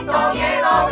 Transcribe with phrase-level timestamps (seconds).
[0.00, 0.88] イト芸能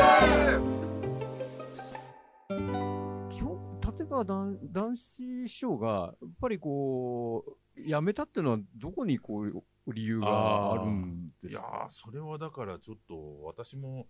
[2.46, 7.44] 部基本立川男男子師匠がやっぱりこ
[7.76, 14.06] う辞めたっていうのはどこにこう理由があるんですかいやそれはだからちょっと私も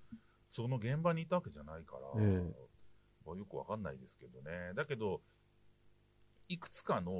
[0.50, 2.42] その現場にいたわけじゃないから、え
[3.24, 5.20] まあよくわかんないですけどねだけど
[6.48, 7.12] いくつかの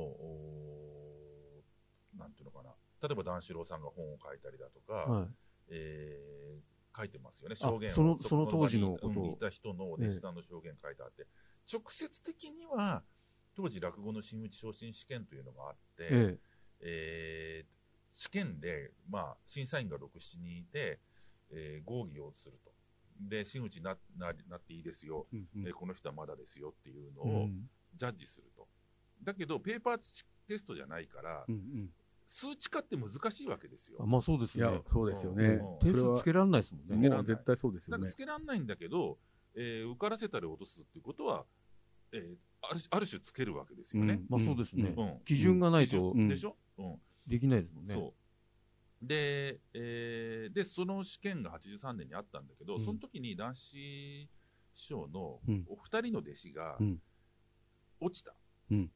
[2.18, 2.70] なんていうのかな
[3.00, 5.28] 例えば段四郎さんが本を書いたりだとか、はい
[5.70, 7.92] えー書いてますよね、あ証言を。
[7.92, 9.32] そのこその当時のことを。
[9.34, 11.26] いた人のお弟子さんの証言書いてあって、
[11.72, 13.04] 直接的には、
[13.54, 16.38] 当時、落語の真打ち昇進試験というのがあって、え
[16.80, 17.64] え。
[17.64, 17.78] ー
[18.10, 20.98] 試験で、まあ、審査員が6、7人いて、
[21.50, 22.72] えー合議をすると。
[23.20, 27.68] で、真打ちになななっていいですよ、ええーこの人はまだですよっていうのをうん。
[27.94, 28.66] ジャッジすると。
[29.22, 31.90] だけど、ペーパーテストじゃないから、うんうん
[32.30, 33.96] 数値化って難しいわけですよ。
[34.02, 34.64] あまあそうですね。
[34.64, 35.44] いや、そうですよね。
[35.46, 35.78] うん。
[35.78, 36.88] 点それは数つけられないですもんね。
[36.90, 37.18] つけらんない。
[37.18, 38.10] もう絶対そうですよね。
[38.10, 38.16] つ。
[38.16, 39.18] けられないんだけど、
[39.54, 41.46] えー受からせたり落とすっていうことは、
[42.12, 44.20] えーあるある種つけるわけですよね。
[44.28, 44.92] まあそうですね。
[44.94, 45.18] うん。
[45.24, 47.00] 基準がないとでしょ、うん。
[47.26, 47.94] できないですもんね。
[47.94, 48.14] そ
[49.02, 49.06] う。
[49.06, 52.84] で,、えーでその試験が83年にあったんだけど、うん。
[52.84, 54.28] その時に男子師
[54.74, 55.64] 匠のうん。
[55.66, 57.02] お二人の弟子がうん。
[58.00, 58.34] 落ちた、
[58.70, 58.90] うん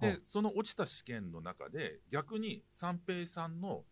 [0.00, 3.84] ではその落ちた試験の中で逆に三平さんの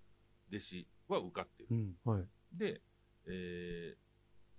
[0.51, 2.25] 弟子は受かってる、うんはい。
[2.53, 2.81] で、
[3.27, 4.03] えー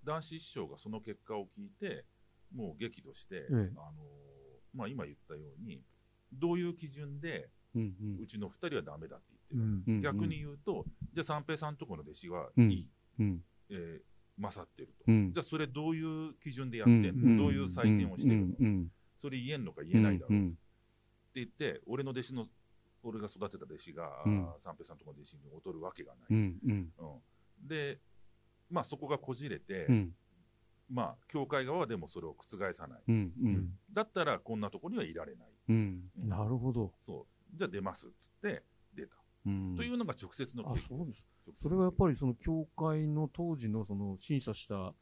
[0.06, 2.04] 男子師匠がその結果を聞いて
[2.54, 3.52] もう激怒して、ええ。
[3.52, 3.68] あのー
[4.74, 5.80] まあ、今言ったように
[6.30, 14.00] どういう基準でうちの二人はダメだってう言ってる、んうん逆に言うと、じゃあ三平さんとこの弟子はいい、うんえー
[14.36, 15.32] 勝ってると、うん。
[15.32, 20.54] じゃあそれどういう基準でやってんの、うんどういう採点をしてるの、うんそれ言えんのか言えないだろう
[21.34, 22.46] 言って、俺の弟子の
[23.02, 24.48] 俺が育てた弟子が、うん。
[24.60, 26.92] 三平さんとこの弟子に劣るわけがない、うんうん。
[26.98, 27.04] う
[27.64, 27.68] ん。
[27.68, 28.00] で、
[28.70, 30.14] まあ、そこがこじれて、うん。
[30.90, 33.78] まあ、教会側はでもそれを覆さない、うんうん。
[33.90, 36.10] だったらこんなとこにはいられない、うん。
[36.18, 36.28] うん。
[36.28, 36.92] なるほど。
[37.06, 37.56] そう。
[37.56, 38.62] じゃあ出ますっつって
[38.94, 39.16] 出た、
[39.46, 39.76] うん。
[39.76, 41.24] というのが直接のあそうです。
[41.46, 41.54] 直接の経験。
[41.62, 44.94] それはやっぱりその教会の当時のその審査した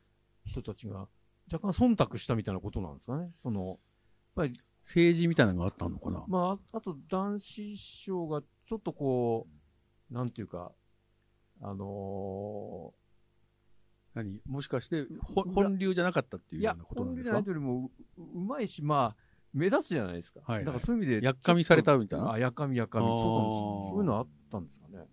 [0.44, 1.08] 人たちが
[1.52, 3.30] 若干忖度したみたいなことなんですかね。
[3.42, 3.78] そのやっ
[4.34, 4.50] ぱり
[4.84, 6.24] 政治みたいなのがあったのかな？
[6.28, 9.46] まあああと男子師匠がちょっとこ
[10.10, 10.72] うなんていうか
[11.60, 12.92] あの
[14.14, 14.40] 何？
[14.46, 17.30] もしかしてほ本流じゃなかったってーいうやいようなことなんですか？
[17.30, 19.22] 本流じゃないというよりもううまいしまあ
[19.54, 20.64] 目立つじゃないですか、はいはい。
[20.64, 22.32] だからそういう意味でやっかみされたみたいな？
[22.32, 23.04] あやっかみやっかみ。
[23.04, 23.12] あー。
[23.12, 24.92] そうかもしれないそういうのあったんですかね。
[24.92, 25.04] どう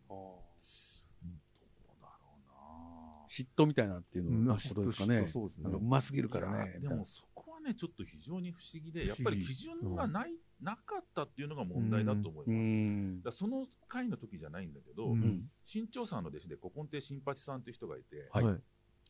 [2.01, 2.55] だろうな。
[3.29, 5.27] 嫉妬みたいなっていううんまあのことですかね。
[5.27, 5.63] そうですね。
[5.65, 7.23] なんかうますぎるからいねやでもそ
[7.69, 15.21] ねちょっと非常に不思議でやっぱり基準がない、なかったっていうのが問題だと思います、うだその回の時じゃないんだけど、うん。
[15.21, 18.43] うん新潮さんの弟子で古今亭新八さんという人がいて、はい。
[18.43, 18.53] はい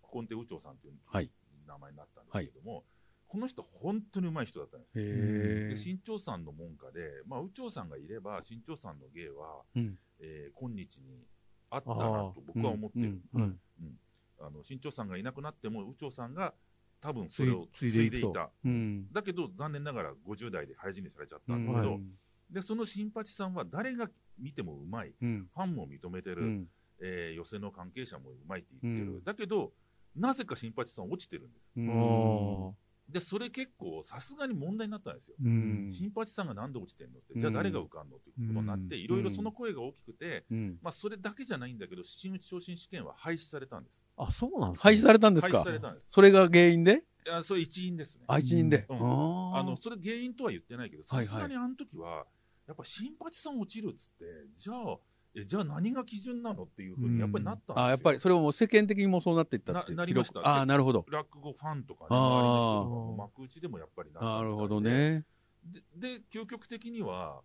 [0.01, 1.31] 古今亭右長さんというはい。
[1.65, 2.83] 名前になったんですけども、
[3.27, 9.97] この人本当に上手い人だったんですで新潮さんの門下で、まあ、右長さんがいれば新潮さんの芸は、うん。
[10.19, 11.25] えー今日に
[11.69, 13.41] あったなと僕は思ってる、うん。
[13.41, 13.99] うん。
[14.41, 16.53] あの新潮さんがいなくなっても右長さんが
[17.01, 18.51] 多分それをつい継いでいた。
[18.65, 19.11] うん。
[19.11, 22.01] だけど残念ながら50代で廃人にされちゃったうんんだけど、はい。
[22.49, 25.13] でその新八さんは誰が見てもうまい。
[25.21, 25.49] うん。
[25.53, 26.67] ファンも認めてる、うん。
[27.01, 29.23] えー寄席の関係者もうまいって言ってる、うん。
[29.23, 29.71] だけど
[30.15, 32.79] なぜか新八さん落ちてるんです。
[33.11, 37.41] でそれ結構さすがに問題になったんですよ、新八さんがなんで落ちてんのって、うん。
[37.41, 39.01] じゃあ誰が受かんのっていうことになって、うん。
[39.01, 40.77] いろいろその声が大きくて、うん。
[40.81, 46.06] まあ、それだけじゃないんだけど真打ち昇進試験は廃止されたんですあそうなんです廃止されたんです廃か止されたんです。
[46.09, 47.03] それが原因で？
[47.25, 48.25] いやそれ一因ですね。
[48.28, 48.85] 愛知人で。
[48.90, 48.97] うん。
[48.97, 51.28] あーあのそれ原因とは言ってないけどはいはい。
[51.28, 52.25] さすがにあの時は
[52.68, 54.25] やっぱ新八さん落ちるっつって
[54.56, 54.97] じゃあ
[55.35, 60.40] えじゃあ何が基準なのっていうふうにやっぱりなったんですよ、あやっぱりそれはもう世間的にもそうなっていったってななりました。
[60.41, 61.06] ああなるほど。
[61.09, 65.24] 落語ファンとかねあー周りの人とか幕内でもやっぱりなったみたなるほどね。
[65.63, 67.41] でで究極的には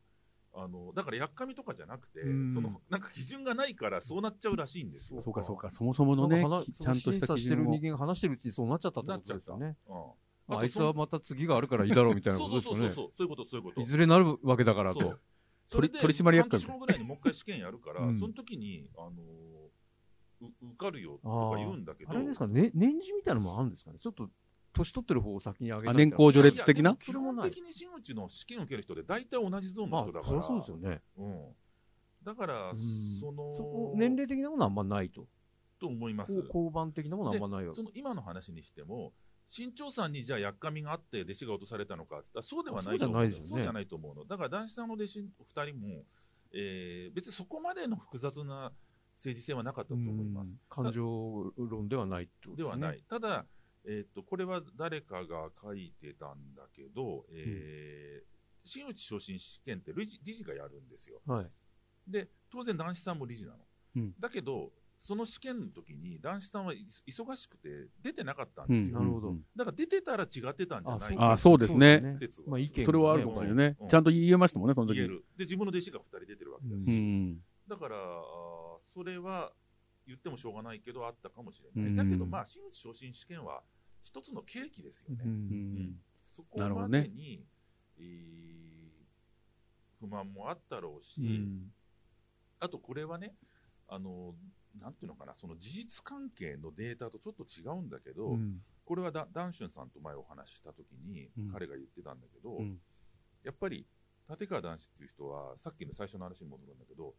[0.56, 5.20] あのだからやっかみとかじゃなくて、うんそのなんか基準がないからそうなっちゃうらしいんですよ。
[5.22, 6.40] そうかそうかそもそものね
[6.80, 9.76] ちゃんとした審査してる基準を人間が話してるうちにそうなっちゃったってことですよね。
[9.88, 13.12] ああいつはまた次があるからいいだろうみたいなそことですよねうそうそうそう。
[13.16, 13.80] そういうことそういうこと。
[13.80, 15.20] いずれなるわけだからとそう。
[15.70, 19.10] それで取取締役会半年後ぐらいにもう一回試験やるから、うんその時にあの
[20.42, 23.98] う受かるよとか言うんだけど、あれですかね、年次みたいなのもあるんですかね。
[23.98, 24.28] ちょっと
[24.74, 26.96] 年取ってる方を先に上げた年功序列的な？
[26.96, 31.00] 基本的に真打ちの試験受ける人で大体同じゾーンまあの人だから、そりゃそうですよね。
[31.16, 31.44] うん、
[32.22, 32.76] だから、うん
[33.20, 35.26] そのそこ年齢的なものはあんまないと。
[35.80, 36.32] と思います。
[36.46, 37.82] 交番的なものはあんまないわけそ。
[37.82, 39.12] の今の話にしても、
[39.48, 44.24] 新潮さんにじゃあやっかみがあって弟子が落とされたのかって言ったらそうではないと思うそうじゃないですよねそうじゃないと思うの。
[44.24, 45.88] だから男子さんの弟子2人も、
[46.52, 48.72] えー別にそこまでの複雑な
[49.16, 50.56] 政治性はなかったと思います。
[50.68, 52.76] 感情論ではないってことですね。
[52.76, 53.04] ではない。
[53.08, 53.44] ただ、
[53.86, 58.34] えっ、と、これは誰かが書いてたんだけど、えー
[58.64, 61.20] 真打ち昇進試験って理事理事がやるんですよ。
[61.26, 61.50] はい。
[62.08, 63.58] で、当然男子さんも理事なの。
[63.96, 68.98] うんだけど、その試験の時に男子さんはい忙しくて出てなかったんうんですよ。
[69.00, 73.88] なるほどだから出てたら違ってたんじゃないああそうですね説はまあ意見それはあるかもしれないねうん。
[73.88, 75.24] ちゃんと言えましたもんね、その時言える。
[75.36, 77.38] で、自分の弟子が2人出てるわけだし、うん。
[77.68, 77.96] だから、
[78.80, 79.52] それは
[80.06, 81.90] 言ってもしょうがないけど、あったかもしれない。
[81.90, 83.62] うんだけど、まあ、真打ち昇進試験は
[84.04, 85.22] 一つの契機ですよね。
[85.24, 85.30] うん。
[85.30, 85.96] うん。
[86.24, 87.44] そこまでに、
[87.98, 88.44] えー
[90.04, 91.72] 不満もあったろうし、うん。
[92.60, 93.34] あとこれはね、
[93.88, 94.34] あの、
[94.80, 98.58] なんていうのかな、その事実関係のデータとちょっと違うんだけど、うん。
[98.84, 102.78] これはダダンシュンさんと前お話ししたときにうん、彼が言ってたんだけど、うん。
[103.42, 103.86] やっぱり
[104.28, 107.14] 立川談志っていう人は、さっきの最初の話に戻るんだけど、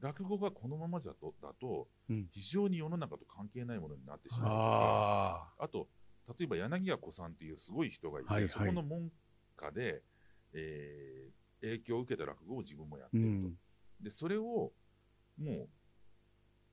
[0.00, 4.50] 落語がこのままだとだとうん、非常に世の中と関係ないものになってしまう
[5.58, 5.88] あと、
[6.28, 9.10] 例えば柳家子さんっていうすごい人がいて、はいはいそこの門
[9.56, 10.02] 下で、
[10.52, 13.10] えー影響を受けた落語を自分もやっあ。
[13.10, 13.28] てると。
[13.28, 13.54] うん。
[14.00, 14.72] で、それを、
[15.38, 15.68] も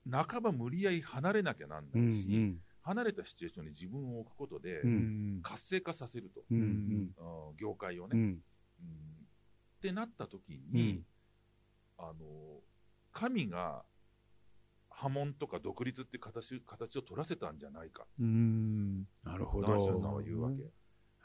[0.05, 2.59] う、半ば無理やり離れなきゃなんうなんいし、うん。
[2.81, 6.59] 離れたシチュエーションに自分を置くことで、うん活性化させると、うん。
[6.59, 8.21] うん業界をね、うん。
[8.21, 8.37] うん
[9.77, 11.03] ってなった時に、
[11.97, 12.61] あの
[13.13, 13.83] 神が
[15.01, 19.07] 波紋とか独立っていう形形を取らせたんじゃないか、うん。
[19.23, 20.15] なるほダンシュンさんど。
[20.17, 20.63] は言うわけ。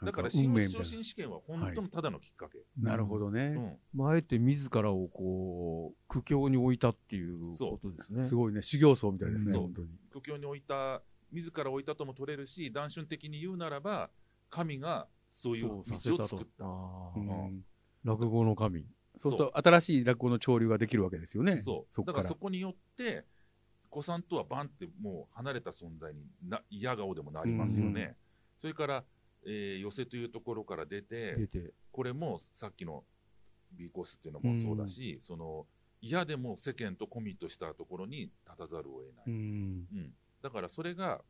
[0.03, 2.57] だから、新打ち昇進試験は本当のただのきっかけ。
[2.79, 2.91] な。
[2.91, 3.53] なるほどうね。
[3.53, 8.25] んまあ、あえて自らをこう、苦境に置いたっていうことですね。
[8.25, 8.63] すごいね。
[8.63, 9.89] 修行僧みたいですね、本当に。
[10.11, 14.09] 苦境に置いた、自ら置いたとも取れるし、断春的に言うならば、
[14.49, 15.83] 神がそういう道を
[16.27, 16.65] 作った。
[16.65, 17.63] うん
[18.03, 18.85] 落語の神。
[19.19, 21.61] そうすると、新しい落語の潮流ができるわけですよね。
[21.61, 21.95] そう。
[21.95, 22.35] そだからそ。
[22.35, 23.25] こによって、
[23.97, 28.01] 子さんとはバンってもう離れた存在にな嫌顔でもなりますよね。
[28.01, 28.15] うん
[28.59, 29.03] それから、
[29.45, 31.73] えー寄せというところから出て、出て。
[31.91, 33.03] これもさっきの
[33.71, 35.67] B コースっていうのもそうだし、その
[36.01, 39.25] 嫌でも世間とコミットしたところに立たざるを得ない。
[39.27, 39.33] うん。
[39.33, 41.21] うんだからそれが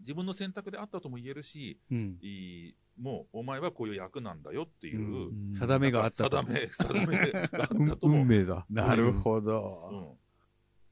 [0.00, 2.18] 自分の選択であったとも言えるし、うん。
[2.22, 2.28] い
[2.68, 8.66] いもうお前はこういう役なんだよっていう、うん定めがあったと定め、定めがあったうんとも、 運命だ。
[8.70, 10.16] なるほうど。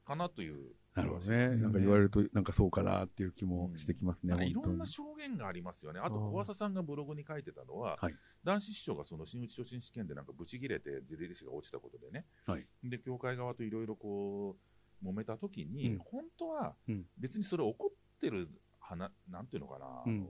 [0.04, 1.56] ん、かなというなるほどね。
[1.56, 4.86] なんか言われると、なんかそうかなっていう気もしてきますね、なんかいろんな。
[4.86, 6.00] 証言がありますよね。
[6.00, 8.14] あと、小朝さんがブログに書いてたのは、はい。
[8.42, 12.66] 男子師匠がその真打ち昇進試験でなんかブチ切れて、出弟子が落ちたことでね、はい。
[12.82, 14.56] で、教会側といろいろこ
[15.02, 15.98] う、揉めたときに、うん。
[15.98, 17.04] 本当はうん。
[17.18, 18.48] 別にそれ怒ってる
[18.80, 20.16] 話、なんていうのかな、うん。
[20.16, 20.26] あの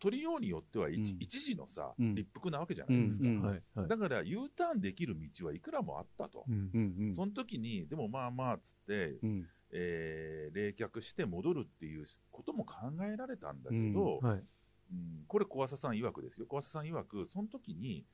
[0.00, 3.28] 取りようによっては一,、うん一時のさ、うん立腹なわけじゃないですか。
[3.28, 3.62] うんうんはい。
[3.74, 3.88] はい。
[3.88, 6.44] だから U ターンできる道はいくらもあったと。
[6.48, 7.14] うんうんうん。
[7.14, 9.46] その時に、でもまあまあっつって、うん。
[9.70, 12.74] えー冷却して戻るっていうことも考
[13.04, 14.38] えられたんだけど、はい。
[14.38, 16.46] うんこれ小朝さん曰くですよ。
[16.46, 18.06] 小朝さん曰く、その時に、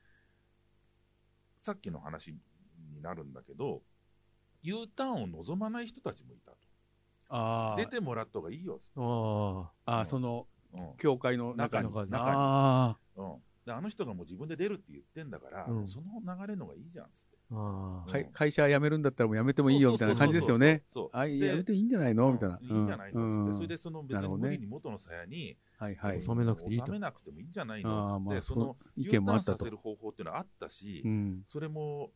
[1.59, 2.41] さっきの話に
[3.01, 3.83] なるんだけど、
[4.63, 6.57] U ターンを望まない人たちもいたと。
[7.29, 8.93] あ出てもらった方がいいよっつって。
[8.97, 10.07] ああ。
[10.07, 10.54] その、うん
[10.99, 11.88] 教会の中に。
[11.88, 13.35] 中にあうん
[13.65, 17.38] であの人がもう自分で出るって言ってんだから、うんその流れの方がいいじゃんっつって。
[17.50, 17.55] あ。
[17.55, 18.05] ああ。
[18.06, 18.12] あ。
[18.12, 20.82] 会会社辞めるんだったらもう辞めてもいいよみたいな感じですよね。
[20.93, 21.23] そうそうそうそう。
[21.23, 22.31] あ、で辞めていいんじゃないの？
[22.31, 22.59] みたいな。
[22.61, 26.21] うんいいんじゃないのっつって、うんそれでその別なるほどねに無理に元の鞘に、はいはい。
[26.23, 29.71] 収めなくていいと収めなくてもいいんじゃないあのっつって、あまあその意 U 見もあったとターンさせ。
[29.71, 31.43] る方法っていうのはあったし、うん。
[31.49, 32.11] それも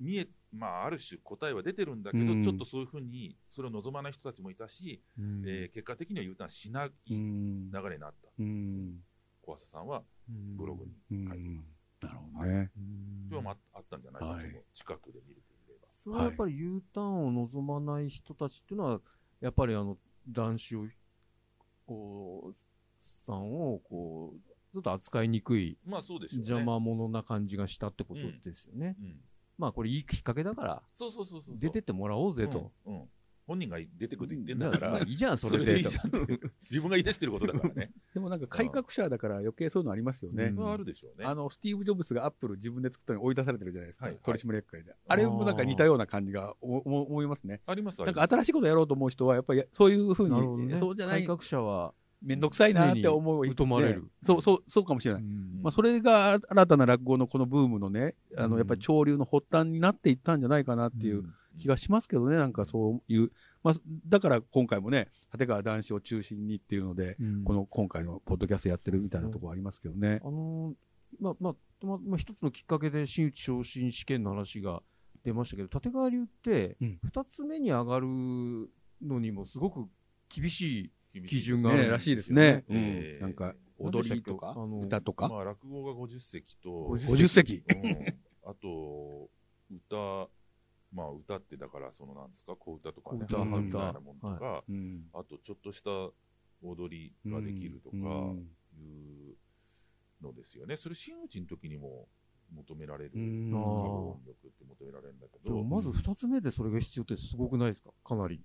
[0.00, 7.70] 見え、まあ、ある種答えは出てるんだけど、うんちょっとそういうふうにそれを望まない人たちもいたし、うんえー結果的には U ターンしないうん。
[7.70, 8.28] 流れになった。
[8.38, 9.00] うん。
[9.42, 11.66] 小朝さんはうんブログにうん書いてます。
[12.02, 12.70] なるほどね。
[12.76, 14.20] うん今日もああったんじゃない？
[14.20, 15.88] かと思う、はい近くで見るといえば。
[16.04, 19.00] それはやっぱり U ターンを望まない人たちっていうのは、
[19.40, 19.98] やっぱりあの、
[20.28, 20.86] 男子を、
[21.86, 22.56] こう、
[23.26, 24.40] さんを、こう、
[24.72, 26.48] ちょっと扱いにくい、まあそうでしょうね。
[26.50, 28.96] 邪魔者な感じがしたってことですよね。
[29.00, 29.20] うん。
[29.58, 31.56] まあこれいいきっかけだから、そうそうそうそう。
[31.58, 32.72] 出てってもらおうぜと。
[32.86, 32.94] うん。
[32.94, 33.08] うん
[33.46, 35.74] 本人が出てくるって言ってんだかまあら、いいじゃん、そそれで。
[35.74, 36.40] れでいいじゃんって。
[36.68, 37.92] 自分が言い出してることだからね。
[38.12, 40.54] でもなんか改革者だから余計そういうのありますよねうん。
[40.56, 41.24] それはあるでしょうね。
[41.24, 44.06] あの、スティーブ・ジョブズがアップル自分で作ったのに追い出されてるじゃないですか。
[44.06, 44.96] はいはい取締役会で。
[45.06, 47.60] あれもなんか似たような感じがおお思いますね。
[47.66, 48.34] ありますあなんかります。
[48.34, 50.78] 新しいことやろうと思う人は、やっぱりそういうふうに、なるほどね。
[50.80, 51.94] そうじゃない改、革者は、
[52.26, 55.22] めんどくさいなって思う人常に疎まれるねそう、そう、そうかもしれない。
[55.22, 61.24] うんまあ、それが新たな落語のこのブームのね、あの、うんやっぱり潮流の発端になっていったんじゃないかなっていう
[61.58, 63.30] 気がしますけどね、なんかそういう。
[63.62, 63.74] まあ、
[64.08, 70.20] だから今回もね、立川談志を中心にっていうので、うんこの今回のポッドキャストやってるみたいなところありますけどね。
[70.24, 70.74] あのー
[71.20, 74.82] まあまあ、まあ、まあ、一つのきっかけで真打ち昇進試験の話が
[75.24, 78.06] 出ましたけど、立川流ってうん、二つ目に上がる
[79.02, 79.86] のにもすごく
[80.28, 80.90] 厳しい
[81.22, 82.64] 基準があるらしいですね。
[83.20, 85.28] なんか、踊りとか歌とか？
[85.28, 87.62] まあ、落語が50席と、50席。
[87.68, 88.50] うん。
[88.50, 89.28] あと、
[89.70, 90.30] 歌、
[90.92, 95.04] まあ、歌ってだから、そのなんですか、小歌とかね、小歌みたいなもんとか、うん。
[95.12, 95.90] あと、ちょっとした
[96.62, 98.48] 踊りができるとか、うん。
[98.78, 99.36] いう
[100.22, 100.76] のですよね。
[100.76, 102.08] それ、真打ちの時にも
[102.54, 107.90] 求められる、力って求められるんだけど、まず二つ目でそれが必要ってすごくないですか？
[108.04, 108.40] かなり。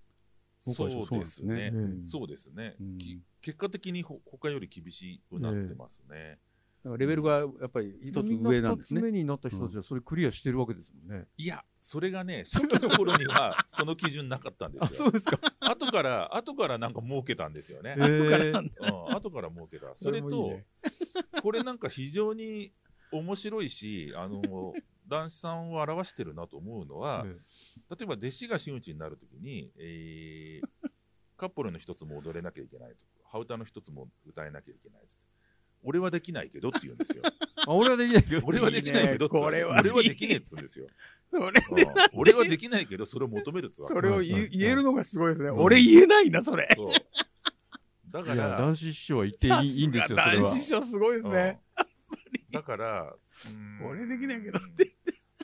[0.63, 1.71] そうですね。
[1.73, 2.75] うんそうですね。
[2.79, 6.37] うんき結果的にほ他より厳しくなってますね。
[6.83, 9.01] だからレベルがやっぱり一つ上なん二つですね。
[9.01, 11.25] 目になった人たちはそれクリアしてるわけですもんね。
[11.37, 15.09] いや、それがね、初期の頃には その基準なかったんですよ。
[15.09, 15.39] うですか。
[15.59, 17.95] 後から、後からなんか儲けたんですよね。
[17.97, 19.95] えーうん、後から儲けた。
[19.95, 20.65] それと、もいいね
[21.41, 22.73] これなんか非常に
[23.11, 24.41] 面白いし、あの、
[25.11, 27.31] 男子さんを表してるなと思うのは、ね
[27.89, 30.89] 例えば弟子が真打ちになるときに、えー、
[31.35, 33.05] カッポルの一つも踊れなきゃいけないと。
[33.29, 35.13] ハウタの一つも歌えなきゃいけないって。
[35.83, 37.23] 俺はできないけどって言うんですよ。
[37.67, 38.41] あ、俺はできないけど。
[38.45, 40.87] 俺はできないけど俺はできねえっつうんですよ。
[42.13, 45.49] 俺はできないけど、それを求めるっつうわけそれを言えるのがすごいですね。
[45.49, 46.69] 俺言えないな、それ。
[48.07, 50.55] だから、男子師匠は言っていいいいんですよ、それは男。
[50.55, 51.61] 子師匠すごいですね。
[51.75, 51.91] うん
[52.51, 53.15] だから、
[53.83, 54.90] 俺できないけどって。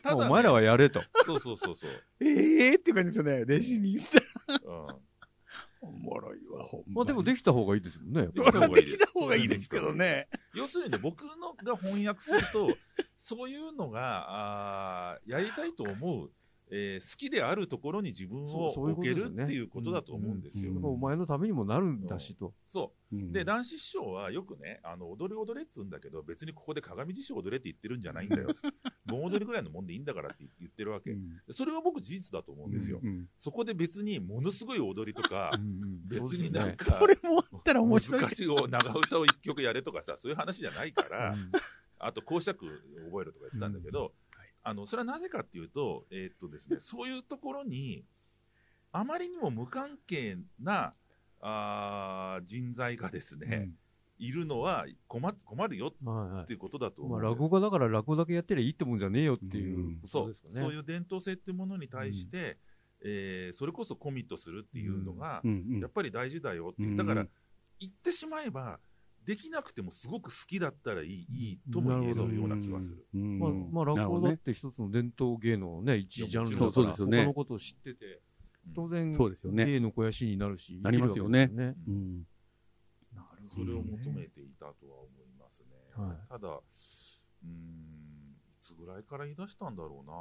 [0.10, 1.02] ただねお前らはやれと。
[1.26, 1.90] そうそうそうそう。
[2.20, 3.44] ええって感じですよね。
[3.44, 4.20] 弟子にした
[4.54, 4.60] ら。
[4.64, 5.08] うん
[5.80, 8.28] おもろいわ、ほんまあでもできた方がいいですもんね。
[8.34, 10.28] できた方がいいですできた方がいいですけどね。
[10.54, 12.76] 要するにね、僕のが翻訳すると、
[13.18, 16.32] そういうのが、あーやりたいと思う、
[16.70, 20.72] えー好きであるところに自分を置けるっていうことだと思うんですよ。
[20.72, 22.54] うんお前のためにもなるんだしと。
[22.66, 23.20] そうう。
[23.20, 28.50] んで、男子師匠はよくね、あの、踊り踊れっつうんだけど、別にここで鏡師匠踊れって言ってるんじゃないんだよ。
[29.06, 31.12] 盆踊りぐらいのもんでいいんだからって言ってるわけ。
[31.12, 33.00] うんそれは僕事実だと思うんですよ。
[33.02, 35.58] うんそこで別にものすごい踊りとか、
[36.06, 38.30] 別になんか、これもあったら面白い難。
[38.32, 41.52] しいを長唄を一曲やれとかさ、そういう話じゃないから、うん
[42.00, 42.64] あと講釈
[43.10, 44.14] 覚えるとか言ってたんだけど、
[44.68, 48.04] あの、それはなぜかっていうと、えーっとですね、 そういうところに、
[48.92, 50.94] あまりにも無関係な、
[51.40, 53.72] あー人材がですね、
[54.18, 56.56] いるのは困困るよはいはいってい。
[56.56, 57.42] うことだとまあ、思うんです。
[57.44, 60.02] 落語家だから落語だけやってりゃいいってもんじゃねえよっていううん。
[60.02, 60.62] こそうとですかね。
[60.62, 60.74] そう。
[60.74, 62.58] いう伝統性っていうものに対して、
[63.02, 65.66] えーそれこそコミットするっていうのが、うん。
[65.70, 65.80] うん。
[65.80, 66.98] やっぱり大事だよっていう、うん。
[66.98, 67.28] だから、
[67.80, 68.80] 言ってしまえば、
[69.28, 73.06] できなくてもすごく好きだったらいいいいとも言えるような気がする。
[73.14, 73.40] うん。
[73.40, 77.18] まあ、まあ、落語だって一つの伝統芸能のね、一ジャンルだから、そうですよね。
[77.20, 78.22] 他のことを知ってて、
[78.74, 79.66] 当然、そうですよね。
[79.66, 81.52] 芸の肥やしになるし、なりますよね。
[81.54, 82.26] うん。
[83.14, 85.68] なるそれを求めていたとは思いますね。
[86.02, 86.18] はい。
[86.30, 90.14] ただ、うーん、いつぐらいから言い出したんだろうな。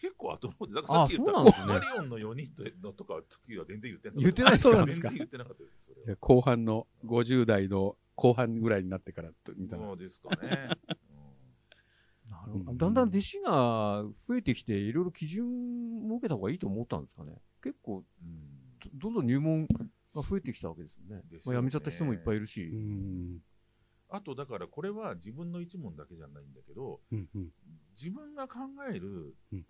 [0.00, 1.50] 結構後の方で、だからさっき言ったね。
[1.66, 4.22] マリオンの4人のとか時は全然言ってなかった。
[4.22, 5.08] 言ってないですかそうなんですか？
[5.10, 5.68] 全然言ってなかったで
[6.04, 6.16] す。
[6.20, 10.36] 後半の50代の後半ぐらいになってからとみたいなそうですかね。
[12.28, 17.40] なるほどうんだんだん弟子が増えてきて、いろいろ基準設けた方がいいと思ったんですかね。
[17.62, 19.66] 結構、うんどどんどん入門
[20.14, 21.22] が増えてきたわけですよね。
[21.28, 22.64] ですよねまあ、辞めちゃった人もいっぱいいるし。
[22.64, 23.42] うん
[24.08, 27.52] あと、だからこれは自分の一問だけじゃないんだけど、うんうん
[27.96, 28.58] 自分が考
[28.90, 29.66] えるうん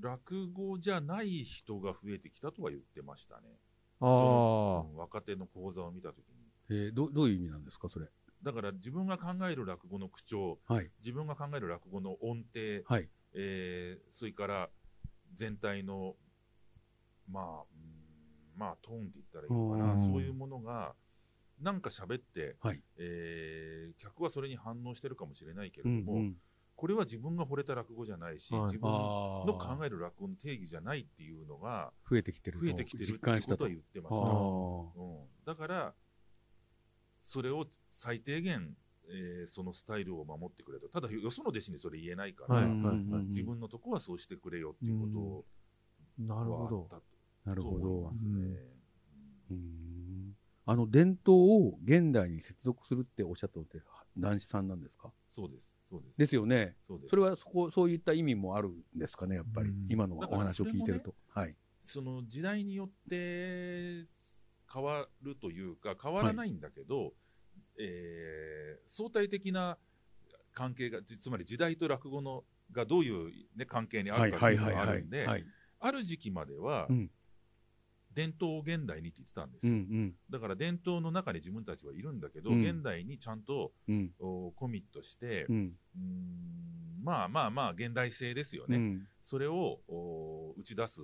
[0.00, 3.58] 落語じゃない人が増えてきたとは言ってましたね。
[4.00, 6.37] あうん若手の講座を見たときに。
[6.70, 8.06] えーどどういう意味なんですか、それ？
[8.42, 10.90] だから自分が考える落語の口調、はい。
[11.00, 13.08] 自分が考える落語の音程、はい。
[13.34, 14.70] えーそれから
[15.34, 16.14] 全体の、
[17.30, 17.76] まあ、う
[18.56, 20.94] んまあ、トーンって言ったらいいのかな、うんそういうものが、
[21.60, 26.36] なんか喋って、はいえー客はそれに反応してるかもしれないけれども、うんうん
[26.80, 28.92] これは自分が惚れた落語じゃないし、はい自分あ
[29.44, 33.18] の考える落語の定義じゃないっていうのが増えてきてると増えてきてるって。
[33.18, 34.26] ことは言ってまあした。
[34.28, 35.94] ーうん、だから、
[37.20, 38.76] それを最低限、
[39.10, 40.88] えーそのスタイルを守ってくれと。
[40.88, 45.44] ただ、よその弟子にそれ言えないから、はいうんうんうん自分のとこはそうしてくれよっていうこ
[46.18, 46.88] となるほど
[47.44, 48.18] なるほどね。
[49.50, 53.80] うんあの伝統を現代に接続するっておっしゃったのって
[54.18, 55.10] 男子さんなんですか？
[55.26, 55.72] そうです。
[55.88, 56.18] そうです。
[56.18, 56.76] ですよね。
[56.86, 57.10] そうです。
[57.10, 59.86] それはそこそういった意味もあるんですかね、やっぱりうん。
[59.88, 61.14] 今のお話を聞いてると。
[61.28, 61.56] はい。
[61.82, 64.06] その時代によって
[64.72, 67.14] 変わるというか、変わらないんだけど、
[67.78, 69.78] えー相対的な
[70.52, 75.44] 関係が、つつまり時代と落語のがどういう、ね、関係にあはいるかっていうのはいはいはいがあるんで、はい。
[75.80, 77.10] ある時期までは、うん。
[78.14, 80.02] 伝統を現代にって言ってたんですうんうよ。
[80.06, 80.14] ん。
[80.28, 82.64] だから伝統の中に自分たちはいるんだけど、うん。
[82.64, 84.10] 現代にちゃんとうん。
[84.18, 85.76] おコミットして、うん。
[87.04, 89.06] まあまあまあ現代性ですよね、うん。
[89.22, 91.00] それをお打ち出す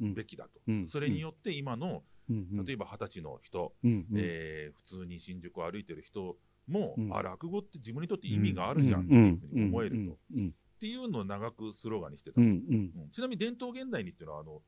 [0.00, 0.88] べきだと、うん。
[0.88, 2.32] それによって今の、う
[2.62, 4.06] ん例えば二十歳の人、うんうん。
[4.16, 6.36] えー普通に新宿を歩いてる人
[6.68, 7.14] も、うん。
[7.16, 12.92] あ落語って自分にとって意味があるじゃんっていうふうに思えると、っうんていうのを長くスローガンにしてた、うんうん。
[12.96, 14.62] うんちなみに伝統現代にっていうのはあの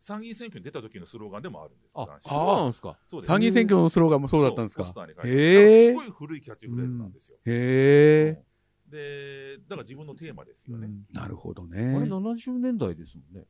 [0.00, 1.90] 参議院選挙に出た時のスローガンでもあるんです。
[1.94, 2.98] あ男、子そうなんですか。
[3.06, 3.28] そうです。
[3.28, 4.84] 参議院選挙のスローガンもそうだったんですか？
[4.84, 5.40] そうポスターに書いてある。
[5.40, 11.06] へえすごい古いキャッチフレーズなんですよ、へえうんでだから自分のテーマですよね、うん。
[11.12, 13.46] なるほどあれね70年代ですもんね、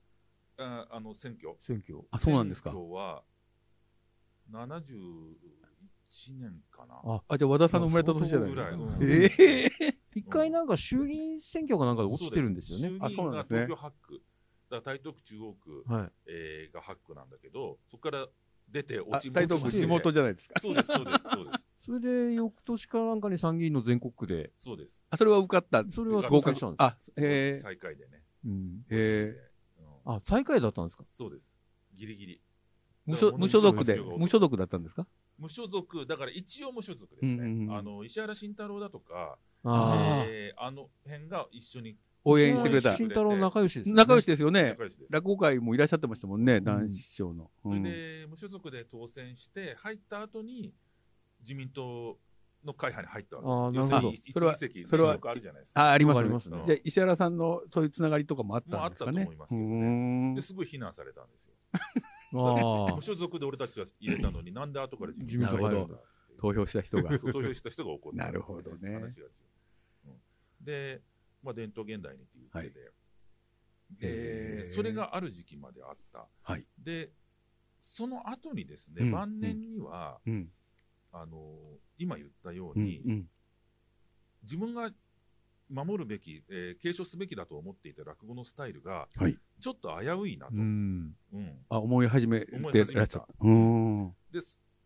[0.58, 1.56] ああの選挙。
[1.62, 1.98] 選挙。
[2.10, 2.70] あそうなんですか。
[2.70, 3.24] 選挙は
[4.52, 5.36] 71
[6.38, 7.00] 年かな。
[7.04, 9.48] ああじゃあ和田さんの生まれた年じゃないですか。
[9.80, 12.98] ええ 一回なんか衆議院選挙かなんかで落ちてるんですよね。
[13.00, 13.66] あそうなんですね。
[13.66, 14.22] 東京8区、
[14.68, 16.12] だから台東区、中央区、はい。
[16.26, 18.28] えーが8区なんだけど、そこから
[18.68, 20.60] 出てあ落ち台東区地元じゃないですか。
[20.60, 21.58] そうです、そうです、そうです。
[21.82, 25.02] それで翌年かなんかに参議院の全国区で、そうです。
[25.08, 25.90] あそれは受かった。
[25.90, 26.82] それは合格したんです。
[26.82, 28.22] あへえ最下位でね。
[28.44, 29.86] うん、へうん。
[30.04, 31.04] あ、最下位だったんですか？
[31.10, 31.50] そうです。
[31.94, 32.42] ギリギリ。
[33.04, 35.06] 無所無所属で無所属だったんですか？
[35.38, 37.32] 無所属、だから一応無所属ですね。
[37.32, 40.24] うんうんうんあの石原慎太郎だとか、ああ。
[40.28, 43.96] えーあの辺が一緒に応援してくれた慎太郎仲良しですよね。
[43.96, 44.76] 仲良しですよね。
[45.10, 50.72] 落語会もいらっしゃってましたもんね男子師匠のそれで、無所属で当選して、入った後に
[51.40, 52.16] 自民党
[52.64, 53.86] の会派に入ったわけです。
[53.86, 54.56] あーなるほどそれは
[54.86, 55.82] それはあるじゃないですか。
[55.82, 59.24] あありますありますねじゃあ石原さんのそういうつながりとかもあったんですかね？
[59.24, 61.52] もあったと思いますけどねすごい非難されたんですよ。
[62.32, 63.02] 無。
[63.02, 65.96] 所属で俺たちは入れたのに、 なんで後から自民党が入るんだ
[66.38, 67.18] 投票した人が。
[67.18, 68.94] 投票した人が怒った、なるほどね。
[68.94, 69.30] 話が違う。
[70.06, 70.20] うん。
[70.60, 71.02] で、
[71.42, 72.90] まあ、伝統現代にっていうことで、へー。
[74.00, 76.26] えーそれがある時期まであった。
[76.42, 76.66] はい。
[76.78, 77.12] で、
[77.80, 80.50] その後にですね、うん晩年には、うん。
[81.14, 83.30] あの今言ったよううんに、うん。
[84.42, 84.90] 自分が
[85.72, 89.38] 守るべき、えー継承すべきだと思っていた落語のスタイルが、はい。
[89.60, 90.54] ちょっと危ういなと。
[90.54, 91.14] うん。
[91.32, 91.58] うん。
[91.68, 93.26] あ思い始めてらっしゃった。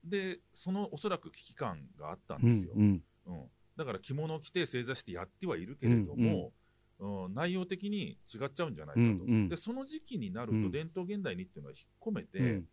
[0.04, 2.74] でそのおそらく危機感があったんうですよ。
[2.76, 3.02] んうん。
[3.26, 3.50] うん。
[3.76, 6.52] だから着物を着て正座してやってはいるけれども、
[6.98, 9.48] うん内容的に違っちゃうんじゃないかと、うんうん。
[9.50, 10.64] でその時期になるうん。
[10.64, 12.64] と伝統現代にっていうのは引っ込めて、うん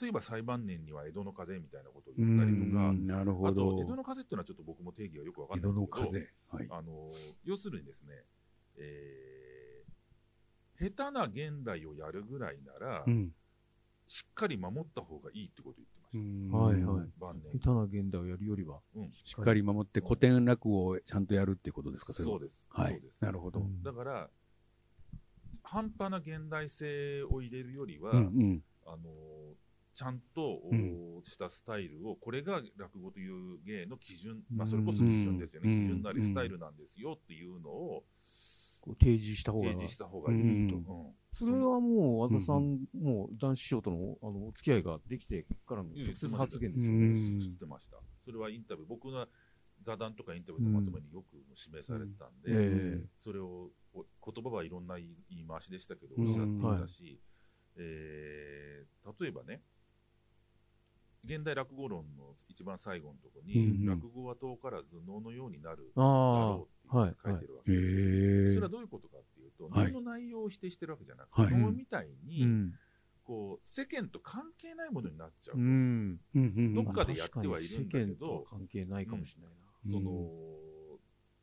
[0.00, 5.70] 例えば最晩年には江戸の風みたいなことを言ったりとか、うんなるほあとど江戸の風っていうのはちょっと僕も定義がよくわかんない。
[5.70, 6.66] んだけどの風はい。
[6.70, 7.10] あの
[7.44, 8.24] 要するにですね、
[8.78, 9.32] えー
[10.90, 13.30] 下手な現代をやるぐらいなら、うん。
[14.08, 16.50] しっかり守った方がいいってことを言ってましうん。
[16.50, 17.08] はいはい。
[17.08, 17.52] た、晩年。
[17.52, 18.80] 下手な現代をやるよりは。
[18.96, 19.12] うん。
[19.24, 22.88] しっかり守って古典落語をちゃんとやるっていうことですかそうです、は。
[22.88, 22.92] い。
[22.92, 23.16] そうです。
[23.20, 23.60] なるほど。
[23.60, 23.82] うん。
[23.82, 24.30] だから
[25.62, 28.62] 半端な現代性を入れるよりは、うんうん。
[28.84, 28.98] あの
[29.94, 31.22] ちゃんと、うん。
[31.24, 35.86] したスタイルをこれが落語という芸の基準、まあ、それこそ基準ですよね、うん。
[35.86, 38.04] 基準なりスタイルなんですよっていうのを
[38.80, 39.66] こう提示した方が。
[39.66, 47.06] 提示した方がいいと、それはもう和田さん、もう男子師匠とのあのお付き合いができてからの直接発言ですよね。
[47.06, 47.38] うん。
[47.38, 47.98] 知ってました。
[48.24, 49.28] それはインタビュー、僕が
[49.82, 53.06] 座談とかインタビューのまとめによく指名されてたんで、ええ。
[53.22, 56.28] それをお言葉はいろんな言い回しでしたけど、うん。
[56.28, 57.20] おっしゃっていたし、
[57.76, 58.62] えー
[59.20, 59.60] 例えばね、
[61.24, 66.08] 現代落語論の一番最後のところに、うんうん落語は遠からず能のようになるあだあ
[66.56, 68.50] ろうって書いてるわけへですよ。
[68.50, 72.72] えそれはどういうことかっていうと、はい能の内容を否定してるわけじゃなくて、はい能みたいに、うん。
[73.24, 75.56] こう世間と関係ないものになっちゃう。
[75.56, 76.20] うん。
[76.34, 79.62] うんうんどっかでやってはいるんだけど関係ないかもしれないな。
[79.84, 80.28] その、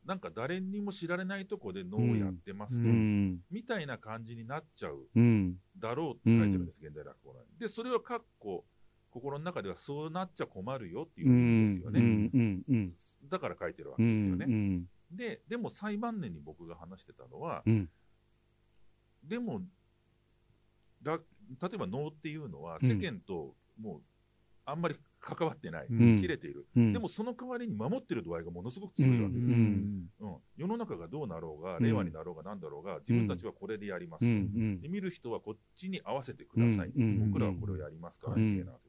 [0.05, 7.59] なんか誰にも知られないとこで能をやってますと、うんみたいな感じになっちゃううんだろうって書いてるんです、現代落語論に。
[7.59, 8.65] で、それはかっこ、
[9.11, 11.99] 心の中ではそうなっちゃ困るよっていうう意味ですよね。
[11.99, 12.93] んうんうん
[13.29, 14.45] だから書いてるわうけですよね。
[14.45, 17.89] んで、でも最晩年に僕が話してたのは、うん。
[19.23, 19.61] でも、
[21.01, 21.21] ら例
[21.73, 22.89] えば能っていうのはうん。
[22.89, 24.01] 世間ともう
[24.65, 26.21] あんまり関わってない、うん。
[26.21, 26.67] 切れている。
[26.75, 26.93] うん。
[26.93, 29.57] でもその代わりに守ってる度合いがものすごく強いわけですよ。
[29.57, 30.37] うんうん。
[30.55, 32.59] 世の中がどうなろうが、うん令和になろうがなん。
[32.59, 34.81] だろうが、自分たちはこれでやります、うんうん。
[34.81, 38.53] で見る人はこっちに合わせてください、うんうん僕らはこれをやりますから、うん。
[38.53, 38.88] みたいなわけ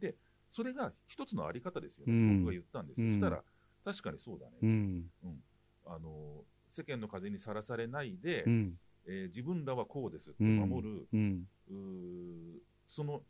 [0.00, 0.16] で
[0.48, 2.38] それが一つのあり方ですよね、うん。
[2.38, 3.06] 僕が言ったんですよ。
[3.06, 3.12] うん。
[3.12, 3.44] そしたら、
[3.84, 5.10] 確かにそうだね、うん。
[5.86, 8.78] あの世間の風にさらされないで、うん。
[9.06, 10.56] えー自分らはこうですってうん。
[10.56, 11.48] 守る、うん。
[11.68, 13.22] うーその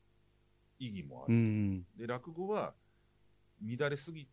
[0.78, 1.34] 意義もあうる。
[1.34, 1.86] ん。
[1.96, 2.74] で、落語は
[3.60, 4.26] 乱れすぎ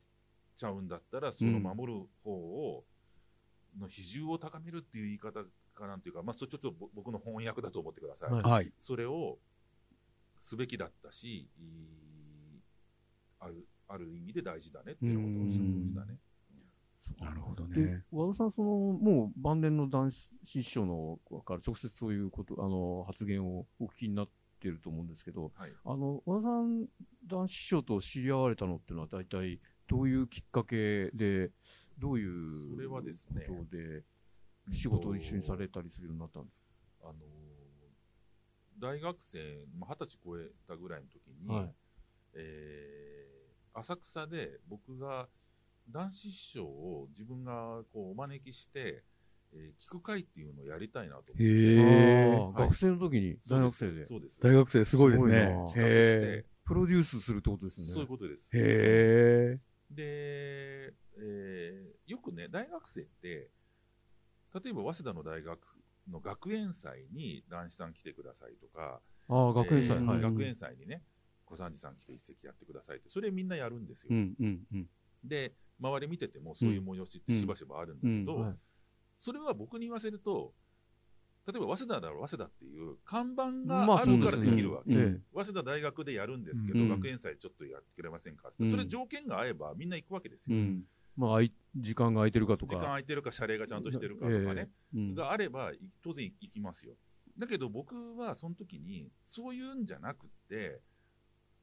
[0.55, 2.85] ちゃうんだったら、その守る方を、
[3.77, 5.43] の比重を高めるっていう言い方
[5.75, 8.31] かなんていうか、まあ、それちょっとぼ僕の翻訳だと思ってください。
[8.31, 8.43] はい。
[8.43, 8.73] はい。
[8.81, 9.37] それを
[10.39, 12.06] すべきだったし、い
[13.47, 16.19] あるある意味で大事だねっていうことをおっしゃってましたね。
[17.19, 18.03] なるほどでね。
[18.11, 24.29] 和田さん、その、もう晩年の男子師匠のから直接そういうこと、あの、発言をお聞きになっ
[24.59, 26.87] てると思うんですけど、はいあの、和田さん、
[27.25, 31.51] 男子師匠と知り合われたのっていうのは大体どういうきっかけで、
[31.97, 34.03] どういうそれはですねことで
[34.71, 36.55] 仕事を一緒にされたりするようになったんです
[37.01, 37.17] あのー
[38.79, 39.39] 大学生、
[39.79, 41.73] まあ、20歳超えたぐらいの時に、かはい。
[42.35, 43.16] えー
[43.77, 45.27] 浅草で僕が
[45.89, 49.03] 男子師匠を自分がこうお招きして、
[49.53, 52.35] えー聞く会っていうのをやりたいなと思って、へえ。
[52.35, 54.37] あー学生の時に、大学生で、そうです。
[54.41, 57.87] 大学生すごいですねへプロデュースするってことですね。
[57.87, 58.49] そういうことです。
[58.53, 58.59] え。
[58.59, 63.49] へで、えーよくね、大学生って、
[64.53, 65.59] 例えば早稲田の大学
[66.09, 70.21] の学園祭に男子さん来てくださいとか、ああ、学園祭、えーはい。
[70.21, 71.03] 学園祭にね、
[71.47, 74.07] 小三治さん来て一席やってくださいって、それみんなやるんですよ。
[74.11, 74.13] え。
[74.13, 74.87] うんうんうん。
[75.23, 78.55] で、周り見ててもそういう催しってしばしばあるんだけど、はい
[79.19, 80.53] それは僕に言わせると、
[81.47, 84.93] 例えば早稲田だろ、早稲田っていう看板がまああるからできるわけ。
[84.93, 90.55] え早稲田大学でやるんですけど、うん学園祭ちょっとやってくれませんかって、うんそれ条件が合えばみんな行くわけですよ。
[90.55, 90.83] うん。
[91.15, 92.87] まああい、時間が空いてるかと時間か。
[92.87, 96.93] 空いてるか、謝礼がちゃんとしてるかとかね、うんがあれば、い当然行きますよ。
[97.39, 100.81] だけど僕はその時に、そういうんじゃなくって、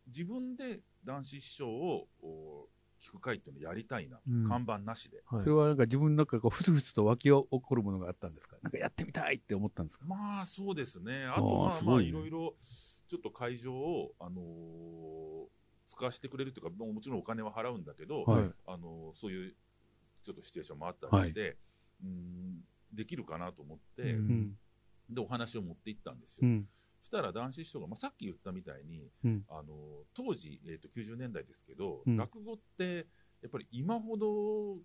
[0.06, 2.68] 自分で男子師匠をお
[3.02, 5.22] 聞く会っていうのをやりたいな、うん看板なしで。
[5.26, 8.56] はいそれはなんか自分の中でこうふつふつと湧き起こるものがあったんですか？
[8.62, 10.04] なんかやってみたいって思ったんですか？
[10.06, 15.46] まあそうですね、あとまあまあいろいろ、ちょっと会場を、あのー
[15.86, 19.54] 使わせてくれるというか、もちろんお金は払うんだけど、はいあのーそういう
[20.24, 21.58] ちょっとシチュエーションもあったりして、
[22.02, 22.64] うん
[22.94, 24.58] できるかなと思って、うんうん。
[25.10, 26.38] でお話を持って行ったんですよ。
[26.42, 26.68] うん。
[27.04, 29.44] したら男子師匠が、まあ、さっき言ったみたいに、うん。
[29.48, 29.74] あの
[30.14, 32.16] 当時、えー、と90年代ですけど、うん。
[32.16, 33.06] 落語って
[33.42, 34.80] やっぱり今ほどこ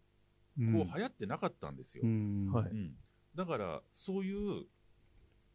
[0.58, 2.03] ううん流行ってなかったんですよ。
[2.03, 2.51] うん。
[2.51, 2.69] はい。
[2.69, 2.91] うん。
[3.36, 4.65] だからそういう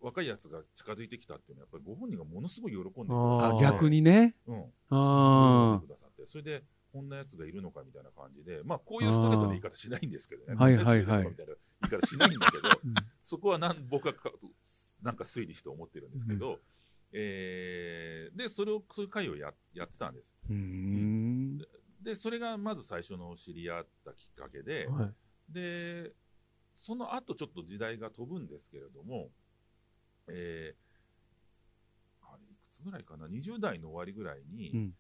[0.01, 4.35] 若いやつが近づいてきたっていうのはやっぱりご本人がものすごい喜んでくだ逆にね。
[4.47, 10.55] うん、あ喜んでくださってそれでこんなやつがいるのかみたいな感じでまあこういうストレートな言い方しないんですけどね。
[10.55, 11.27] はいはいはい
[11.89, 14.31] 言い方しないんだけどうんそこはなん僕はか
[15.03, 16.59] なんか推理して思ってるんですけど、
[17.13, 21.59] えーでそれをそういう会をややってたんですーうん。
[22.03, 25.13] でそれがまず最初の知り合ったきっかけで、はい。
[25.49, 26.13] で
[26.75, 29.31] その後ちょっと時代が飛ぶんですけれども、
[30.29, 30.85] えー
[32.27, 34.93] あれいくつぐらいかな？20代の終わりぐらいに、うん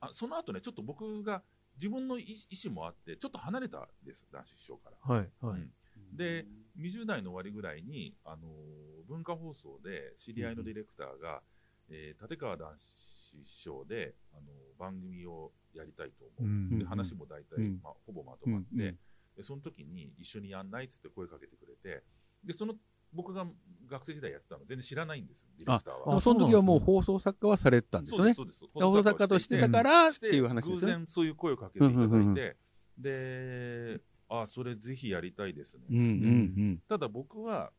[0.00, 1.42] あその後ねちょっと僕が
[1.76, 5.14] 自分の意意思もあってちょっと離れたんです男子師匠から。
[5.14, 5.28] はい。
[5.40, 5.60] はい。
[5.60, 5.70] うん
[6.14, 6.46] で
[6.78, 11.42] 20代の終わりぐらいに、あのー文化放送で知り合いのディレクターが、
[11.90, 17.80] えー立川談志師匠で、あのー番組をやりたいと思う、うんで話も大体、うん。
[17.82, 18.98] まあ、ほぼまとまって、うんうん。
[19.36, 22.02] でその時に一緒にやんないっつって声かけてくれて。
[22.44, 22.74] でその
[23.12, 23.46] 僕が
[23.88, 26.20] 学生時代やってたの全然知らないんですディレクターは。
[26.20, 28.34] その時はもう放送作家はされてたんですよね。
[28.34, 30.92] そうです放送作家としてたからっていう話です偶ね。
[30.92, 32.34] 然そういう声をかけていただいて、うんうんうん。
[32.34, 34.00] で
[34.42, 37.72] あそれぜひやりたいですね、うんうんただ僕は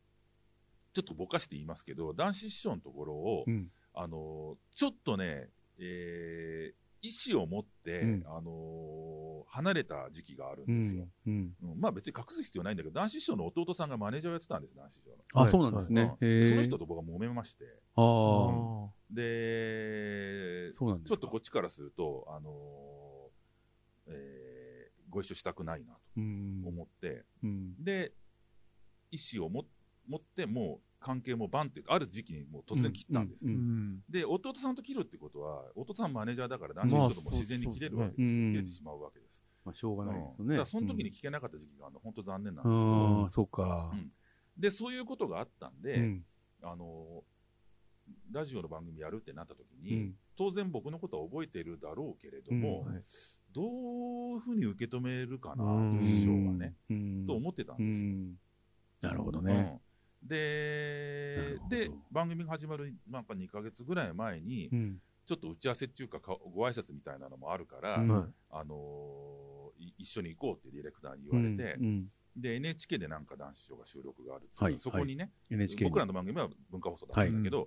[0.92, 3.52] ちょっとぼかして言いますけど男子師匠のところを、うん。
[3.52, 11.10] うんあのちょっとね、えー意思を持って、うんあの離れた時期があるんうですよん。。
[11.26, 11.54] うん。
[11.62, 15.16] うんまあ別に隠す必要ないんだけど男子師匠の弟さんがマネージャーをやってたんです男子師匠の。
[15.34, 16.16] あ、はいそうなんですね。
[16.20, 17.64] その人と僕は揉めまして
[17.94, 21.16] ああ、あでそうなんですか。
[21.16, 23.30] ちょっとこっちからすると、あの
[24.08, 27.82] えーご一緒したくないなうんと思って、うん。
[27.82, 28.12] で
[29.10, 29.64] 意思をも
[30.08, 34.00] 持ってもう関係もバンってある時期にもう突然切ったんです、うんーうん。
[34.08, 40.48] で弟さんと切るってことは弟さんマネージャーだから男子師匠とも自然に切れるわけですよ、まあそう切れてしまうわけです、まあ、しょうがないですね。
[40.48, 43.22] だからその時に聞けなかった時期があるの本当残念なんうですけど、ん。
[43.24, 43.94] ああ、そうか。
[44.56, 46.24] でそういうことがあったんで、うん。
[46.62, 47.22] あの
[48.36, 50.14] ラジオの番組やるってなった時に、うん。
[50.36, 53.02] 当然僕のことは覚えているだろうけれども、うんはい
[53.54, 57.26] どういうふうに受け止めるかな、うん師匠はね、うん。
[57.26, 58.06] と思ってたんうですよ。
[58.06, 58.34] ん。
[59.00, 59.80] なるほどね。
[59.80, 65.00] うんでで番組が始まるなんか2か月ぐらい前に、うん。
[65.24, 67.94] ちょっと打ち合わせっていうかかご挨拶みたいなのもあるから。
[67.94, 69.46] あのー
[69.78, 72.06] い一緒に行こうってディレクターに言われて、うん。
[72.36, 77.66] で NHK でなんか男子師匠が収録があるっていうはいそこにね、NHK に僕らの番組は文化放送だったんだけど、い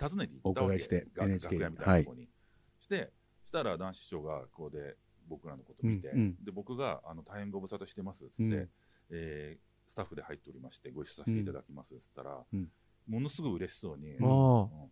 [0.00, 0.78] 訪ねて行ったわけ。
[0.78, 1.70] して楽屋みたいな
[2.04, 2.28] とこに、
[2.80, 3.12] して
[3.44, 4.96] したら男子師匠がここで
[5.28, 6.44] 僕らのこと見て、うんうん。
[6.44, 8.68] で僕があの大変ご無沙汰してますっつって、うん。
[9.10, 12.68] えースタッフで入っておりましてご一緒させていただきますっつったら、うん。
[13.06, 14.28] ものすごい嬉しそうに「ああうん。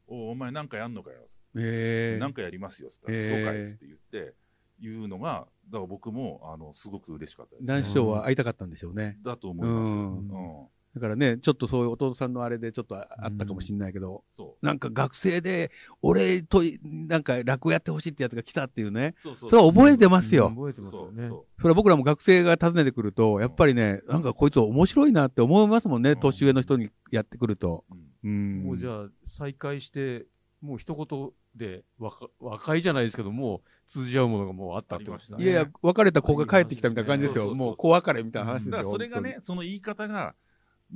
[0.07, 2.19] おお前なんかやんのかよ」ええ。
[2.21, 3.45] なんかやりますよっつったら、へー。
[3.45, 4.35] そうかいっつって言って
[4.81, 7.67] いうのが、だから僕も、あの、すごく嬉しかったです。
[7.67, 9.19] 男子賞は会いたかったんでしょうね。
[9.23, 9.91] だと思います。
[9.91, 10.69] ううんん。
[10.95, 19.15] だからね、ちょっとそういう弟さんのあれでちょっとああったかもしれないけど、そなんか学生で、俺と、なんか落語やってほしいってやつが来たっていうね。
[19.19, 19.23] う。
[19.23, 20.51] そうそうそれは覚えてますよ。
[20.51, 21.29] 覚えてますよね。
[21.29, 27.85] それは僕らも学生が訪ねてくると、やっぱりね、なんかこいつ面白いなって思いますもんね、うん年上の人にやってくると。
[27.91, 28.63] うんうん。
[28.65, 30.27] もうじゃあ、再会して、
[30.61, 35.45] もう一言で和か和解じゃないですけども、通じ合うものがもうあったってことね。
[35.45, 37.45] いやいや、別れた子が帰ってきたみたいな感じですよ。
[37.45, 38.71] そうそうそうもう子別れみたいな話ですよ。
[38.73, 40.35] だからそれがね、その言い方が、な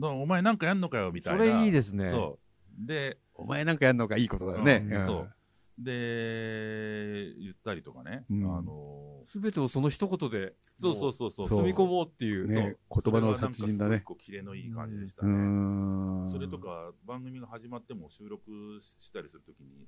[0.00, 1.44] お前なんかやんのかよみたいそな。
[1.60, 2.10] れいいですね。
[2.10, 2.38] そ
[2.82, 2.86] う。
[2.86, 3.18] で。
[3.34, 4.86] お前なんかやんのがいいことだよね。
[4.90, 5.34] うんんそう。
[5.78, 8.24] で、言ったりとかね。
[8.30, 11.48] うんあの、すべてをその一言で、そうそうそうそう。
[11.48, 12.48] そう踏み込もうっていう。
[12.48, 15.34] ねそう言葉の達人だねそれはなんかすごいこうキレのいい感じでしたうね。
[15.34, 16.28] ん。
[16.28, 19.86] それとか、番組が始まっても収録したりするときに、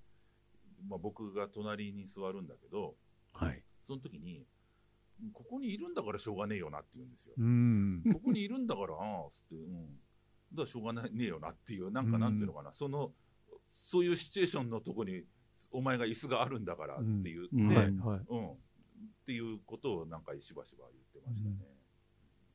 [0.88, 2.94] まあ、僕が隣に座るんだけど、
[3.32, 3.62] はい。
[3.82, 4.46] その時に、
[5.32, 7.34] ここにいるんだからしょうがねえよなって言うんですよ。
[7.36, 8.02] うん。
[8.12, 9.86] ここにいるんだから、ああ、つって、うん。
[9.86, 13.12] だからしょうがないねえよなっていう、なんかなんていうのかな、その、
[13.70, 15.24] そういうシチュエーションのとこに、
[15.72, 18.20] お前が椅子があるんだから、つって言って、うんうん、はい、はい。
[18.20, 21.56] っていうことをなんかしばしば言ってましたね。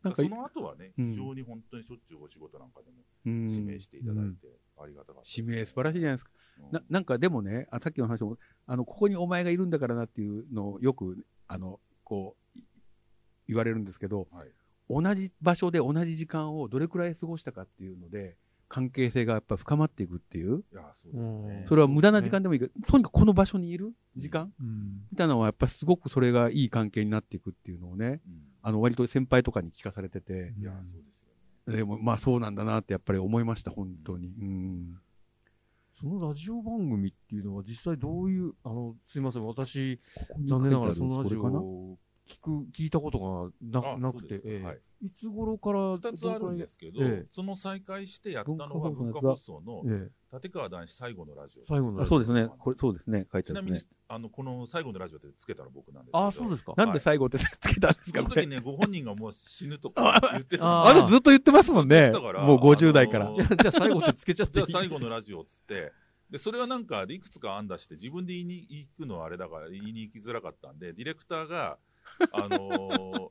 [0.03, 4.47] なんかその後はね、うん非常に本当にしょっちゅうお仕事なんかでもうん指名していただいて、
[4.77, 6.31] ありがたかったですね、指名素晴らしいじゃないですか。
[6.31, 12.44] うんななんかでもねあ、さっきの話も、あの、ここにお前がいるんだからなっていうのをよく、あの、こう、い
[13.47, 14.47] 言われるんですけど、はい。
[14.89, 21.65] 同じ場所で同じ時間をどれくらい過ごしたかっていうので、関係性がやっぱ深まっていくっていう、いや、そうですね。
[21.67, 24.51] それは無駄な時間でもいいけど、とにかくこの場所にいる時間？
[24.59, 25.05] うん。
[25.11, 28.41] みたいなのはやっぱすごくそれがいい関係になっていくっていうのをね、うん。
[28.61, 31.27] あの、割と先輩とかに聞かされてて、いや、そうですよ
[31.67, 31.77] ね。
[31.77, 34.33] でもまあそうなんだなってやっぱり思いました、本当に。
[34.39, 34.97] うん。
[35.99, 40.01] そのラジオ番組っていうのは実際どういう、あの、すいません、私、
[40.43, 51.65] 残念ながらそのラジオを聞く、聞いたことがなあなくて、ええはいいつ頃から、二つあるんですけど、ええその再開してやったのは文化放放送のええ立川談志最後のラジオ。
[51.65, 52.47] 最後のあそうですね。
[52.57, 53.27] これ、そうですね。
[53.31, 56.25] 書いてちなみにあるね。、あの、この最後のラジオってつけたの僕なんですけど。
[56.25, 56.73] あ、そうですか。
[56.75, 62.11] なんで最後ってつけたんですか、この時ね、ご本人がもう死ぬとか言ってたああの、ずっと言ってますもんね。
[62.11, 63.27] だからもう50代から。
[63.27, 65.91] あのじゃあ、じゃあ最後ってつけちゃってじゃあ最後のラジオっつって、
[66.29, 71.77] で、それはなんか、いくつか案出して、自分で言いに行くのはあれだから、言いに行きづらかったんで、ディレクターが、
[72.31, 73.29] あのー、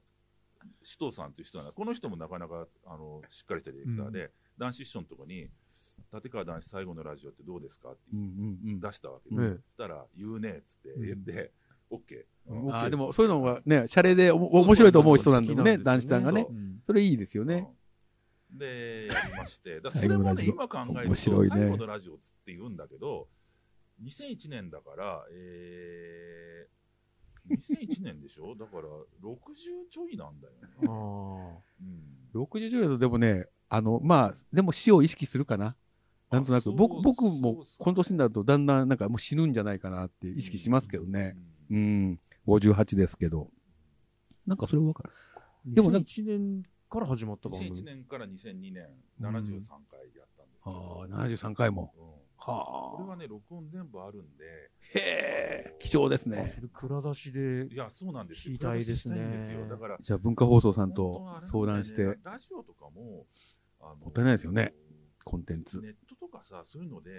[0.83, 1.73] 首藤さんという人なんだ。
[1.73, 5.49] この人もなかなか、あのしっかりしたディレクターで、男子師匠のとこに、
[6.13, 7.91] 立川男子最後のラジオってどうですか？
[7.91, 8.81] ってうんうんうん。
[8.81, 9.43] 出したわけです。
[9.43, 9.51] ええ。
[9.51, 11.53] そしたら、言うねっつって言って、
[11.91, 12.51] オッケー。
[12.53, 12.65] うん。
[12.67, 12.75] うん。
[12.75, 16.43] あーでもそういうのがね、シャレでお面白いと思う人なんだよね、男子さんがね。
[16.43, 16.49] そ。
[16.49, 16.53] う。
[16.53, 17.69] んそれいいですよね。
[18.53, 18.59] うん。
[18.59, 20.55] で、やりまして、だそ最れもね、後のラジオ。
[20.55, 21.51] 今考えると、面白いね。
[21.51, 23.29] 最後のラジオって言うんだけど、
[24.03, 26.84] 2001年だから、えー、
[27.51, 28.55] 2001年でしょ？
[28.57, 28.83] だから、
[29.23, 30.69] 60ちょいなんだよね。
[30.89, 35.77] あうん60代だとでもね、あの、まあ、でも死を意識するかな。
[36.31, 41.37] なんとなく、僕、僕もこの年になるとだんだんなんかもう死ぬんじゃないかなって意識しますけどね。
[41.71, 43.51] ううんん、58ですけど。
[44.47, 45.11] なんかそれわかる。
[45.37, 45.41] あ。
[45.65, 47.71] でもなんか2001年から始まった番組。
[47.73, 48.89] 2001年から2002年、
[49.21, 51.93] 73回やったんですけあど、あ、73回も。
[52.47, 52.97] うんはあ。
[52.97, 54.45] これはね、録音全部あるんで、
[54.95, 55.01] へ
[55.75, 56.61] え、貴重ですあねそ。
[56.63, 58.55] れ蔵出しでい、や、そうなんですよ。
[58.55, 63.27] 聞きたいですねだから、じゃあ文化放送さんと相談しなんだよねて、ラジオとかも、
[63.81, 64.75] あのもったいないですよね。
[65.25, 65.81] コンテンツ。
[65.81, 67.11] ネットとかさ、そういうので、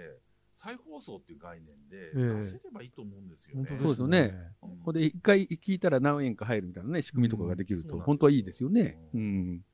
[0.54, 3.68] 再放送っていう概念でええ出せればいいと思うんですよね。
[3.68, 4.52] 本当そうですよね。
[4.62, 8.98] うんほんで、一回聞いたら何円か入るみたいなね、仕組みとかができると、うん本当はいいですよね。
[9.12, 9.64] ううんん。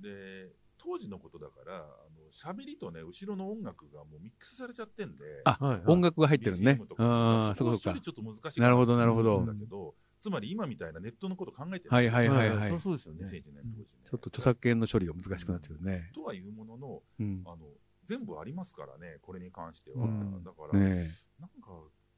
[0.00, 1.86] で、当時のことだから、
[2.32, 6.86] 喋りとね、後ろの音楽がもうミックスされちゃってんで、あはいはい音楽が入ってるね BGM。
[6.86, 8.00] とかああ、そこそこ。
[8.00, 12.70] ちょっと難しいなるほどなるほどんだけど、つまり今みたいなネットのこと考えてはいはいはいはい。
[12.70, 13.26] そうそうですよね。
[13.26, 13.84] 2001年当時ね。
[14.10, 16.10] ちょっと著作権の処理が難しくなってくるね。
[16.14, 17.42] とはいうものの、うん。
[17.44, 17.58] あの
[18.04, 20.04] 全部ありますからね、これに関しては。
[20.04, 21.68] うんだから、ねなんか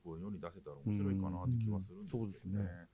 [0.05, 2.27] こう世に出せたら面白いかなって気はするんですけどね。
[2.27, 2.89] うんそうですね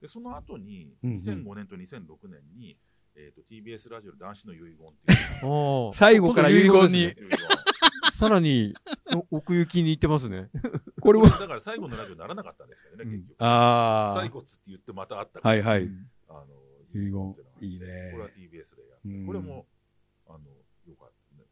[0.00, 2.76] でその後に、うんうん2005年と2006年に、
[3.14, 5.88] えー、と TBS ラジオで男子の遺言っていう。
[5.88, 5.94] ああ。
[5.94, 7.14] 最後から遺言に。
[8.12, 8.74] さらに、
[9.30, 10.50] お 奥行きに行ってますね。
[11.00, 13.10] これは、だから最後のラジオにならなかったんですけどね、うん。
[13.10, 13.36] 結局。
[13.40, 15.90] あ最後っつって言ってまたあったあ、はいはい。
[16.28, 16.46] あの
[16.94, 17.30] 遺言。
[17.32, 18.10] ってうのがいいね。
[18.12, 19.26] これは TBS でやって、うん。
[19.26, 19.66] これも、
[20.28, 20.38] あの、
[20.86, 21.44] よかった、ね。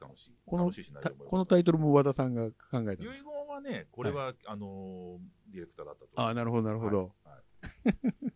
[0.00, 0.34] 楽しい。
[0.44, 3.24] この楽しいしないこのタイトルも和田さんが考えたん遺言。
[3.48, 6.10] はね、これは、あのディレクターだったと。
[6.16, 7.14] ああ、なるほどなるほど。
[7.24, 8.32] はい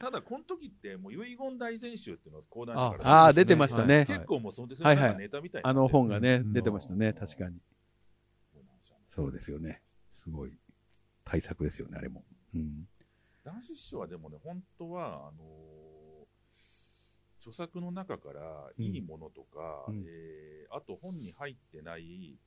[0.00, 4.06] ただ、この時って、もう遺言大全集っていうのを講談社からああ、出てましたね。
[4.06, 5.18] 結構もうそれで、そはいはい。
[5.18, 5.70] ネタみたいにな。
[5.70, 6.52] あの本がね、うん。
[6.54, 7.60] 出てましたね、確かに。
[9.14, 9.82] そうですよね。
[10.22, 10.58] すごい
[11.24, 12.24] 対策ですよね、あれも。
[12.54, 12.88] うん。
[13.44, 15.90] 男子師匠はでもね、本当は、あのー
[17.40, 20.04] 著作の中からうんいいものとか、うん。
[20.06, 22.38] えーあと本に入ってない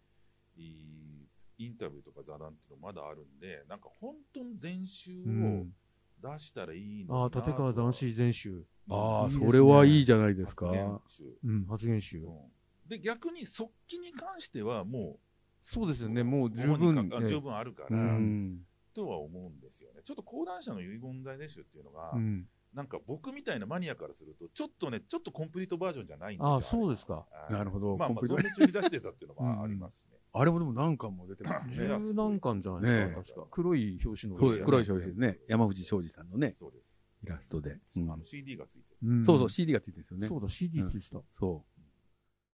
[0.56, 5.74] インタビューとか座談っていうのまだあるんで、なんか本当の全集をうん
[6.32, 8.66] 出したらいいああ、のになとは立川男子全集。
[8.90, 10.68] ああ、それはいいじゃないですか。
[10.68, 12.18] 発言集うん、発言集。
[12.20, 12.34] うん
[12.88, 15.18] で、逆に速記に関してはも
[15.62, 18.60] そうですう、よね、もう十分、十分あるかうら、ん。
[18.94, 20.02] とは思うんですよね。
[20.04, 22.46] ちょっと講談社の遺言財伝集っていうのが、うん。
[22.74, 26.56] なんか僕みたいなマニアからすると、ちょっとね、ちょっとコンプリートバージョンじゃないんですよ。
[26.56, 27.26] あそうですか。
[27.50, 30.18] れなるほどまあまあ、コンプリート存命中に出してたっていうのもありますしね。
[30.36, 31.88] あれもでも何巻も出てますね。
[31.88, 33.48] ね 十何巻じゃないですか、ねえ確か。
[33.52, 34.40] 黒い表紙の。
[34.40, 35.40] そうです、ね黒い表紙ですね。
[35.48, 36.86] 山藤昌司さんのね、そうです。
[37.24, 37.80] イラストで。
[37.96, 39.10] うんあの CD がついてる。
[39.10, 40.28] うんそうそう、CD がついてるんですよね。
[40.28, 41.22] そうだ、CD ついてた。
[41.40, 41.64] そ